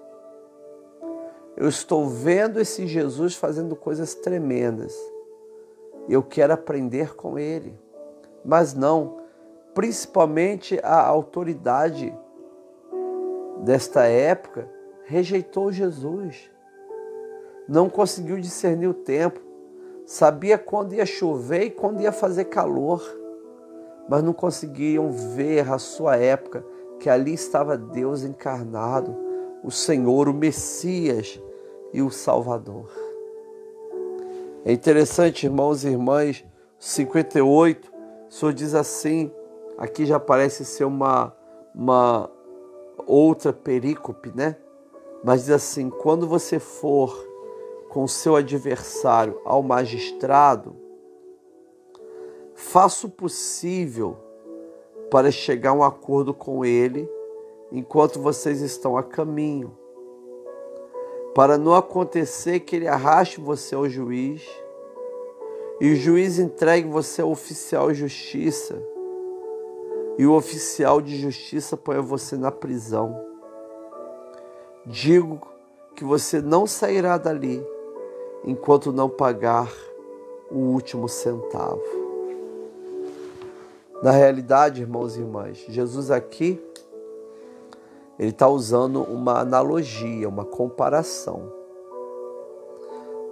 Eu 1.56 1.68
estou 1.68 2.08
vendo 2.08 2.60
esse 2.60 2.86
Jesus 2.86 3.36
fazendo 3.36 3.76
coisas 3.76 4.14
tremendas. 4.14 4.94
Eu 6.08 6.22
quero 6.22 6.52
aprender 6.52 7.14
com 7.14 7.38
ele. 7.38 7.78
Mas 8.44 8.74
não, 8.74 9.20
principalmente 9.72 10.80
a 10.82 11.00
autoridade 11.00 12.12
desta 13.64 14.04
época 14.04 14.68
rejeitou 15.06 15.72
Jesus. 15.72 16.50
Não 17.66 17.88
conseguiu 17.88 18.38
discernir 18.38 18.88
o 18.88 18.94
tempo. 18.94 19.40
Sabia 20.06 20.58
quando 20.58 20.94
ia 20.94 21.06
chover 21.06 21.64
e 21.64 21.70
quando 21.70 22.02
ia 22.02 22.12
fazer 22.12 22.44
calor, 22.44 23.02
mas 24.06 24.22
não 24.22 24.34
conseguiam 24.34 25.10
ver 25.10 25.70
a 25.70 25.78
sua 25.78 26.16
época, 26.16 26.64
que 27.00 27.08
ali 27.08 27.32
estava 27.32 27.76
Deus 27.76 28.22
encarnado, 28.22 29.16
o 29.62 29.70
Senhor, 29.70 30.28
o 30.28 30.34
Messias 30.34 31.40
e 31.92 32.02
o 32.02 32.10
Salvador. 32.10 32.90
É 34.62 34.72
interessante, 34.72 35.46
irmãos 35.46 35.84
e 35.84 35.88
irmãs, 35.88 36.44
58, 36.78 37.90
o 38.28 38.32
Senhor 38.32 38.52
diz 38.52 38.74
assim, 38.74 39.32
aqui 39.78 40.04
já 40.04 40.20
parece 40.20 40.66
ser 40.66 40.84
uma, 40.84 41.34
uma 41.74 42.30
outra 43.06 43.52
perícope, 43.52 44.32
né? 44.34 44.56
Mas 45.22 45.42
diz 45.42 45.50
assim: 45.50 45.90
quando 45.90 46.26
você 46.26 46.58
for 46.58 47.16
com 47.88 48.06
seu 48.06 48.36
adversário 48.36 49.40
ao 49.44 49.62
magistrado, 49.62 50.76
faça 52.54 53.06
o 53.06 53.10
possível 53.10 54.16
para 55.10 55.30
chegar 55.30 55.70
a 55.70 55.74
um 55.74 55.82
acordo 55.82 56.34
com 56.34 56.64
ele 56.64 57.08
enquanto 57.70 58.20
vocês 58.20 58.60
estão 58.60 58.96
a 58.96 59.02
caminho, 59.02 59.76
para 61.34 61.58
não 61.58 61.74
acontecer 61.74 62.60
que 62.60 62.76
ele 62.76 62.86
arraste 62.86 63.40
você 63.40 63.74
ao 63.74 63.88
juiz 63.88 64.42
e 65.80 65.92
o 65.92 65.96
juiz 65.96 66.38
entregue 66.38 66.88
você 66.88 67.22
ao 67.22 67.30
oficial 67.30 67.88
de 67.88 67.98
justiça 67.98 68.80
e 70.16 70.26
o 70.26 70.34
oficial 70.34 71.00
de 71.00 71.16
justiça 71.16 71.76
põe 71.76 72.00
você 72.00 72.36
na 72.36 72.50
prisão. 72.50 73.20
Digo 74.86 75.40
que 75.96 76.04
você 76.04 76.40
não 76.40 76.66
sairá 76.66 77.18
dali 77.18 77.64
enquanto 78.44 78.92
não 78.92 79.08
pagar 79.08 79.72
o 80.50 80.58
último 80.58 81.08
centavo. 81.08 81.82
Na 84.02 84.10
realidade, 84.10 84.82
irmãos 84.82 85.16
e 85.16 85.20
irmãs, 85.20 85.64
Jesus 85.68 86.10
aqui 86.10 86.62
ele 88.18 88.30
está 88.30 88.46
usando 88.46 89.02
uma 89.02 89.40
analogia, 89.40 90.28
uma 90.28 90.44
comparação. 90.44 91.52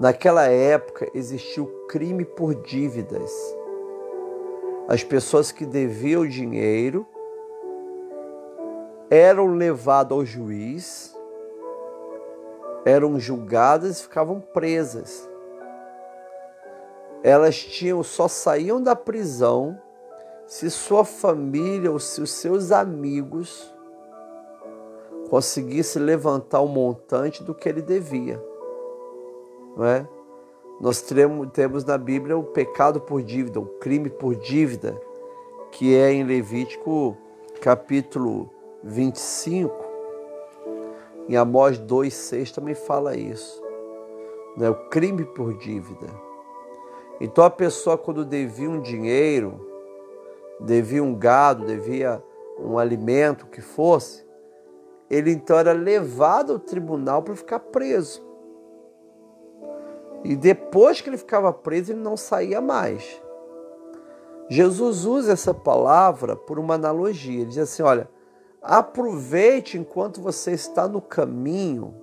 Naquela 0.01 0.47
época 0.47 1.09
existiu 1.15 1.67
crime 1.89 2.25
por 2.25 2.55
dívidas 2.55 3.31
as 4.89 5.05
pessoas 5.05 5.53
que 5.53 5.65
deviam 5.65 6.27
dinheiro 6.27 7.07
eram 9.11 9.55
levadas 9.55 10.17
ao 10.17 10.25
juiz, 10.25 11.17
eram 12.85 13.19
julgadas 13.19 13.99
e 13.99 14.03
ficavam 14.03 14.41
presas. 14.41 15.29
Elas 17.23 17.57
tinham 17.57 18.03
só 18.03 18.27
saíam 18.27 18.83
da 18.83 18.97
prisão 18.97 19.81
se 20.47 20.71
sua 20.71 21.05
família 21.05 21.91
ou 21.91 21.99
se 21.99 22.21
os 22.21 22.33
seus 22.33 22.73
amigos 22.73 23.73
conseguissem 25.31 26.03
levantar 26.03 26.61
o 26.61 26.69
montante 26.69 27.43
do 27.43 27.55
que 27.55 27.69
ele 27.69 27.81
devia. 27.81 28.43
Não 29.77 29.85
é? 29.87 30.07
Nós 30.81 31.05
temos 31.53 31.85
na 31.85 31.97
Bíblia 31.97 32.37
o 32.37 32.43
pecado 32.43 33.01
por 33.01 33.23
dívida, 33.23 33.61
o 33.61 33.67
crime 33.67 34.11
por 34.11 34.35
dívida, 34.35 35.01
que 35.71 35.95
é 35.95 36.13
em 36.13 36.25
Levítico 36.25 37.17
capítulo 37.61 38.51
25. 38.83 39.73
Em 41.29 41.37
Amós 41.37 41.79
2,6 41.79 42.53
também 42.53 42.75
fala 42.75 43.17
isso. 43.17 43.63
Né? 44.57 44.69
O 44.69 44.75
crime 44.89 45.25
por 45.25 45.57
dívida. 45.57 46.07
Então 47.21 47.45
a 47.45 47.51
pessoa 47.51 47.97
quando 47.97 48.25
devia 48.25 48.69
um 48.69 48.81
dinheiro, 48.81 49.65
devia 50.59 51.03
um 51.03 51.15
gado, 51.15 51.65
devia 51.65 52.23
um 52.59 52.79
alimento 52.79 53.47
que 53.47 53.61
fosse, 53.61 54.25
ele 55.09 55.31
então 55.31 55.59
era 55.59 55.73
levado 55.73 56.55
ao 56.55 56.59
tribunal 56.59 57.23
para 57.23 57.37
ficar 57.37 57.61
preso. 57.61 58.32
E 60.25 60.37
depois 60.37 61.01
que 61.01 61.11
ele 61.11 61.17
ficava 61.17 61.53
preso, 61.53 61.93
ele 61.93 62.01
não 62.01 62.17
saía 62.17 62.61
mais. 62.61 63.21
Jesus 64.49 65.05
usa 65.05 65.33
essa 65.33 65.53
palavra 65.53 66.37
por 66.37 66.59
uma 66.59 66.75
analogia. 66.75 67.41
Ele 67.41 67.47
diz 67.47 67.59
assim: 67.59 67.83
olha, 67.83 68.09
aproveite 68.61 69.79
enquanto 69.79 70.21
você 70.21 70.53
está 70.53 70.87
no 70.87 71.01
caminho 71.01 71.95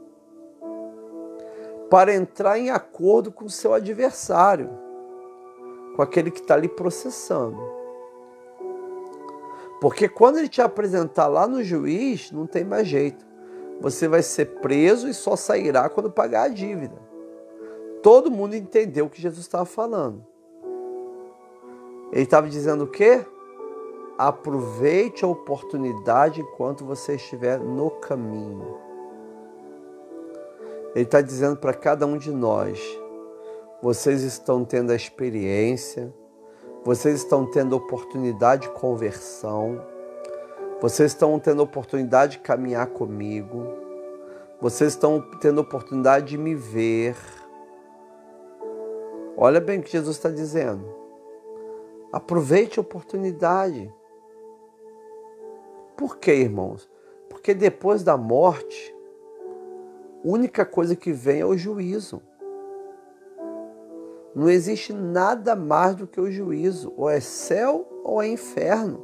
para 1.90 2.14
entrar 2.14 2.60
em 2.60 2.70
acordo 2.70 3.32
com 3.32 3.46
o 3.46 3.50
seu 3.50 3.74
adversário, 3.74 4.70
com 5.96 6.02
aquele 6.02 6.30
que 6.30 6.42
está 6.42 6.54
ali 6.54 6.68
processando. 6.68 7.60
Porque 9.80 10.10
quando 10.10 10.38
ele 10.38 10.50
te 10.50 10.62
apresentar 10.62 11.28
lá 11.28 11.48
no 11.48 11.64
juiz, 11.64 12.32
não 12.32 12.46
tem 12.46 12.64
mais 12.64 12.88
jeito. 12.88 13.26
Você 13.80 14.08
vai 14.08 14.22
ser 14.22 14.60
preso 14.60 15.08
e 15.08 15.14
só 15.14 15.38
sairá 15.38 15.88
quando 15.88 16.12
pagar 16.12 16.44
a 16.44 16.50
dívida. 16.50 17.09
Todo 18.02 18.32
mundo 18.32 18.56
entendeu 18.56 19.06
o 19.06 19.10
que 19.10 19.22
Jesus 19.22 19.46
estava 19.46 19.66
falando. 19.66 20.26
Ele 22.12 22.24
estava 22.24 22.48
dizendo 22.48 22.86
o 22.86 22.88
quê? 22.88 23.26
Aproveite 24.18 25.24
a 25.24 25.28
oportunidade 25.28 26.42
enquanto 26.42 26.86
você 26.86 27.16
estiver 27.16 27.60
no 27.60 27.90
caminho. 27.92 28.78
Ele 30.96 31.06
está 31.06 31.22
dizendo 31.22 31.58
para 31.58 31.74
cada 31.74 32.06
um 32.06 32.18
de 32.18 32.32
nós: 32.32 32.80
vocês 33.82 34.22
estão 34.24 34.66
tendo 34.66 34.92
a 34.92 34.96
experiência, 34.96 36.14
vocês 36.84 37.18
estão 37.18 37.46
tendo 37.46 37.76
oportunidade 37.76 38.64
de 38.64 38.70
conversão, 38.70 39.82
vocês 40.82 41.12
estão 41.12 41.38
tendo 41.38 41.62
oportunidade 41.62 42.34
de 42.34 42.40
caminhar 42.40 42.88
comigo, 42.88 43.68
vocês 44.60 44.94
estão 44.94 45.22
tendo 45.40 45.62
oportunidade 45.62 46.28
de 46.28 46.38
me 46.38 46.56
ver. 46.56 47.16
Olha 49.41 49.62
bem 49.62 49.80
o 49.80 49.82
que 49.82 49.89
Jesus 49.89 50.17
está 50.17 50.30
dizendo. 50.30 50.86
Aproveite 52.12 52.78
a 52.78 52.82
oportunidade. 52.82 53.89
Por 55.95 56.17
quê, 56.17 56.34
irmãos? 56.34 56.89
Porque 57.30 57.54
depois 57.54 58.04
da 58.04 58.17
morte, 58.17 58.93
a 60.25 60.28
única 60.28 60.65
coisa 60.65 60.93
que 60.93 61.13
vem 61.13 61.39
é 61.39 61.45
o 61.45 61.56
juízo. 61.56 62.21
Não 64.36 64.49
existe 64.49 64.91
nada 64.91 65.56
mais 65.56 65.95
do 65.95 66.06
que 66.06 66.19
o 66.19 66.30
juízo, 66.30 66.93
ou 66.97 67.10
é 67.10 67.21
céu 67.21 67.88
ou 68.04 68.21
é 68.21 68.28
inferno. 68.28 69.02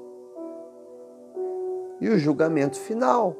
E 2.01 2.09
o 2.09 2.19
julgamento 2.19 2.77
final. 2.77 3.37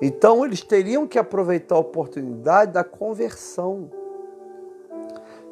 Então 0.00 0.44
eles 0.44 0.60
teriam 0.60 1.06
que 1.06 1.20
aproveitar 1.20 1.76
a 1.76 1.78
oportunidade 1.78 2.72
da 2.72 2.82
conversão, 2.82 4.01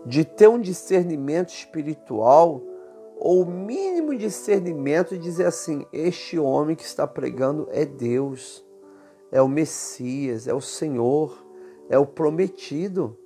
de 0.04 0.24
ter 0.24 0.48
um 0.48 0.60
discernimento 0.60 1.50
espiritual, 1.50 2.62
ou 3.18 3.42
o 3.42 3.46
mínimo 3.46 4.16
discernimento 4.16 5.10
de 5.10 5.18
dizer 5.18 5.46
assim: 5.46 5.86
este 5.92 6.38
homem 6.38 6.74
que 6.74 6.84
está 6.84 7.06
pregando 7.06 7.68
é 7.70 7.84
Deus, 7.84 8.64
é 9.30 9.42
o 9.42 9.48
Messias, 9.48 10.48
é 10.48 10.54
o 10.54 10.60
Senhor, 10.60 11.46
é 11.88 11.98
o 11.98 12.06
prometido. 12.06 13.16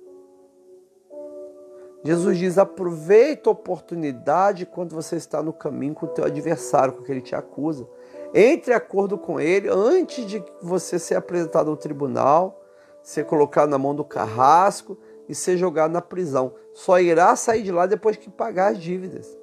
Jesus 2.03 2.37
diz: 2.37 2.57
aproveita 2.57 3.49
a 3.49 3.53
oportunidade 3.53 4.65
quando 4.65 4.93
você 4.93 5.15
está 5.15 5.41
no 5.41 5.53
caminho 5.53 5.95
com 5.95 6.05
o 6.05 6.09
teu 6.09 6.25
adversário, 6.25 6.93
com 6.93 7.01
que 7.01 7.11
ele 7.11 7.21
te 7.21 7.35
acusa. 7.35 7.87
Entre 8.33 8.73
em 8.73 8.75
acordo 8.75 9.17
com 9.17 9.39
ele 9.39 9.69
antes 9.69 10.25
de 10.25 10.43
você 10.61 10.99
ser 10.99 11.15
apresentado 11.15 11.69
ao 11.69 11.77
tribunal, 11.77 12.61
ser 13.01 13.25
colocado 13.25 13.69
na 13.69 13.77
mão 13.77 13.95
do 13.95 14.03
carrasco 14.03 14.97
e 15.27 15.35
ser 15.35 15.57
jogado 15.57 15.91
na 15.91 16.01
prisão. 16.01 16.53
Só 16.73 16.99
irá 16.99 17.35
sair 17.35 17.63
de 17.63 17.71
lá 17.71 17.85
depois 17.85 18.17
que 18.17 18.29
pagar 18.29 18.73
as 18.73 18.79
dívidas. 18.79 19.37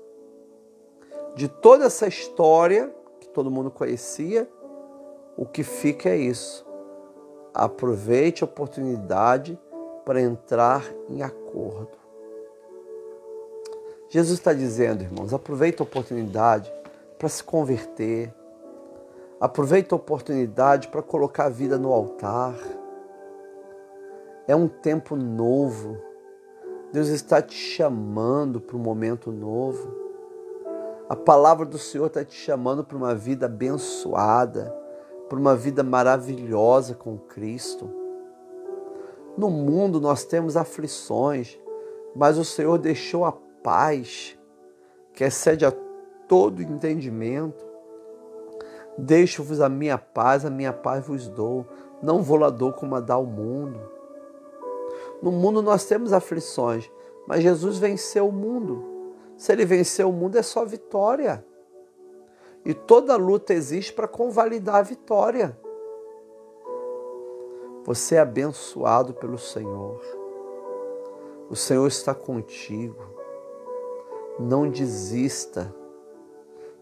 De 1.35 1.49
toda 1.49 1.87
essa 1.87 2.07
história 2.07 2.95
que 3.21 3.29
todo 3.29 3.51
mundo 3.51 3.71
conhecia, 3.71 4.49
o 5.37 5.47
que 5.47 5.62
fica 5.62 6.11
é 6.11 6.16
isso. 6.16 6.66
Aproveite 7.55 8.45
a 8.45 8.47
oportunidade 8.47 9.59
para 10.05 10.21
entrar 10.21 10.85
em 11.09 11.23
acordo. 11.23 12.03
Jesus 14.09 14.38
está 14.38 14.53
dizendo, 14.53 15.03
irmãos, 15.03 15.33
aproveita 15.33 15.83
a 15.83 15.87
oportunidade 15.87 16.73
para 17.18 17.29
se 17.29 17.42
converter. 17.42 18.33
Aproveita 19.40 19.95
a 19.95 19.97
oportunidade 19.97 20.88
para 20.88 21.03
colocar 21.03 21.47
a 21.47 21.49
vida 21.49 21.79
no 21.79 21.92
altar. 21.92 22.55
É 24.47 24.57
um 24.57 24.67
tempo 24.67 25.15
novo. 25.15 25.97
Deus 26.93 27.09
está 27.09 27.41
te 27.41 27.55
chamando 27.55 28.61
para 28.61 28.77
um 28.77 28.81
momento 28.81 29.31
novo. 29.31 29.95
A 31.09 31.15
palavra 31.15 31.65
do 31.65 31.79
Senhor 31.79 32.07
está 32.07 32.25
te 32.25 32.35
chamando 32.35 32.83
para 32.83 32.97
uma 32.97 33.15
vida 33.15 33.47
abençoada, 33.47 34.75
para 35.29 35.39
uma 35.39 35.55
vida 35.55 35.83
maravilhosa 35.83 36.95
com 36.95 37.19
Cristo. 37.19 37.89
No 39.37 39.49
mundo 39.49 40.01
nós 40.01 40.25
temos 40.25 40.57
aflições, 40.57 41.59
mas 42.15 42.37
o 42.37 42.45
Senhor 42.45 42.79
deixou 42.79 43.25
a 43.25 43.33
paz 43.63 44.39
que 45.13 45.25
excede 45.25 45.65
a 45.65 45.73
todo 46.27 46.63
entendimento. 46.63 47.65
Deixo-vos 48.99 49.61
a 49.61 49.69
minha 49.69 49.97
paz, 49.97 50.45
a 50.45 50.51
minha 50.51 50.73
paz 50.73 51.07
vos 51.07 51.29
dou. 51.29 51.67
Não 52.03 52.23
vou 52.23 52.37
lá 52.37 52.51
dou 52.51 52.73
como 52.73 52.95
a 52.95 53.01
dá 53.01 53.17
o 53.17 53.27
mundo. 53.27 53.81
No 55.23 55.31
mundo 55.31 55.63
nós 55.63 55.85
temos 55.85 56.13
aflições, 56.13 56.91
mas 57.29 57.43
Jesus 57.43 57.79
venceu 57.79 58.29
o 58.29 58.33
mundo. 58.33 58.85
Se 59.37 59.53
ele 59.53 59.65
venceu 59.65 60.11
o 60.11 60.13
mundo, 60.13 60.37
é 60.37 60.43
só 60.43 60.65
vitória. 60.65 61.45
E 62.65 62.75
toda 62.75 63.17
luta 63.17 63.55
existe 63.55 63.93
para 63.93 64.09
convalidar 64.09 64.77
a 64.77 64.83
vitória. 64.83 65.57
Você 67.85 68.17
é 68.17 68.21
abençoado 68.21 69.15
pelo 69.15 69.39
Senhor. 69.39 70.01
O 71.51 71.57
Senhor 71.57 71.87
está 71.87 72.15
contigo. 72.15 73.03
Não 74.39 74.69
desista. 74.69 75.75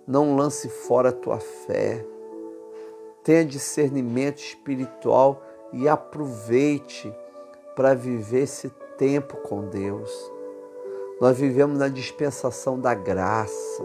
Não 0.07 0.37
lance 0.37 0.69
fora 0.69 1.11
a 1.11 1.13
tua 1.13 1.39
fé. 1.39 2.05
Tenha 3.23 3.45
discernimento 3.45 4.39
espiritual 4.39 5.43
e 5.73 5.89
aproveite 5.89 7.15
para 7.75 7.95
viver 7.95 8.43
esse 8.43 8.71
tempo 8.97 9.37
com 9.39 9.69
Deus. 9.69 10.11
Nós 11.21 11.37
vivemos 11.37 11.79
na 11.79 11.89
dispensação 11.89 12.81
da 12.81 12.95
graça. 12.95 13.85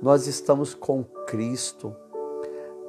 Nós 0.00 0.26
estamos 0.26 0.74
com 0.74 1.04
Cristo. 1.26 1.94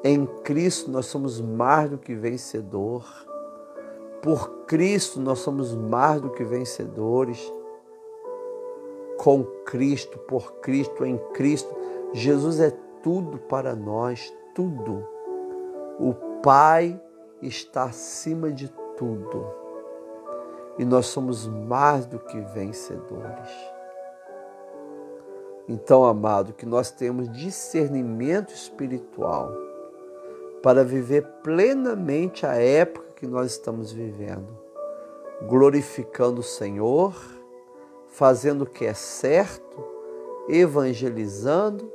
Em 0.03 0.25
Cristo 0.43 0.91
nós 0.91 1.05
somos 1.05 1.39
mais 1.39 1.89
do 1.89 1.97
que 1.97 2.13
vencedor. 2.13 3.05
Por 4.21 4.65
Cristo 4.65 5.19
nós 5.19 5.39
somos 5.39 5.73
mais 5.73 6.21
do 6.21 6.29
que 6.29 6.43
vencedores 6.43 7.51
com 9.17 9.43
Cristo, 9.65 10.19
por 10.19 10.55
Cristo, 10.55 11.05
em 11.05 11.17
Cristo. 11.33 11.73
Jesus 12.13 12.59
é 12.59 12.71
tudo 13.01 13.37
para 13.37 13.75
nós, 13.75 14.33
tudo. 14.53 15.07
O 15.99 16.13
Pai 16.41 16.99
está 17.41 17.83
acima 17.83 18.51
de 18.51 18.69
tudo. 18.97 19.62
E 20.77 20.85
nós 20.85 21.07
somos 21.07 21.47
mais 21.47 22.05
do 22.05 22.19
que 22.19 22.39
vencedores. 22.39 23.49
Então, 25.67 26.03
amado, 26.03 26.53
que 26.53 26.65
nós 26.65 26.91
temos 26.91 27.31
discernimento 27.31 28.53
espiritual 28.53 29.51
para 30.61 30.83
viver 30.83 31.23
plenamente 31.43 32.45
a 32.45 32.55
época 32.55 33.13
que 33.15 33.27
nós 33.27 33.51
estamos 33.51 33.91
vivendo, 33.91 34.57
glorificando 35.47 36.41
o 36.41 36.43
Senhor 36.43 37.13
fazendo 38.13 38.61
o 38.61 38.67
que 38.67 38.85
é 38.85 38.93
certo, 38.93 39.83
evangelizando, 40.47 41.91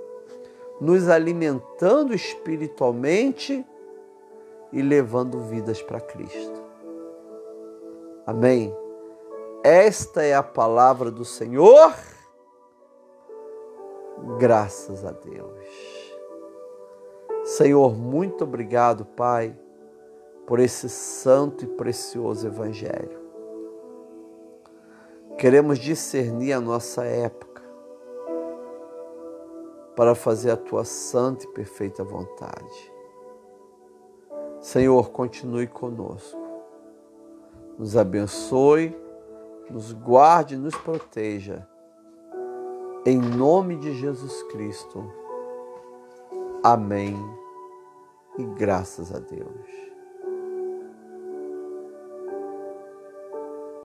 nos 0.81 1.09
alimentando 1.09 2.13
espiritualmente 2.13 3.65
e 4.73 4.83
levando 4.83 5.41
vidas 5.45 5.81
para 5.81 6.01
Cristo. 6.01 6.68
Amém. 8.29 8.77
Esta 9.65 10.23
é 10.23 10.35
a 10.35 10.43
palavra 10.43 11.11
do 11.11 11.25
Senhor. 11.25 11.95
Graças 14.39 15.03
a 15.03 15.13
Deus. 15.13 16.15
Senhor, 17.43 17.97
muito 17.97 18.45
obrigado, 18.45 19.07
Pai, 19.07 19.59
por 20.47 20.61
esse 20.61 20.91
santo 20.91 21.65
e 21.65 21.69
precioso 21.69 22.47
Evangelho. 22.47 23.19
Queremos 25.39 25.79
discernir 25.79 26.53
a 26.53 26.61
nossa 26.61 27.07
época 27.07 27.63
para 29.97 30.15
fazer 30.15 30.51
a 30.51 30.57
tua 30.59 30.85
santa 30.85 31.47
e 31.47 31.53
perfeita 31.55 32.05
vontade. 32.05 32.93
Senhor, 34.61 35.13
continue 35.13 35.67
conosco. 35.67 36.48
Nos 37.79 37.97
abençoe, 37.97 38.95
nos 39.71 39.93
guarde 39.93 40.57
e 40.57 40.59
nos 40.59 40.75
proteja. 40.75 41.67
Em 43.07 43.19
nome 43.19 43.77
de 43.77 43.95
Jesus 43.95 44.43
Cristo. 44.45 45.05
Amém. 46.65 47.17
E 48.37 48.45
graças 48.45 49.15
a 49.15 49.21
Deus. 49.21 49.78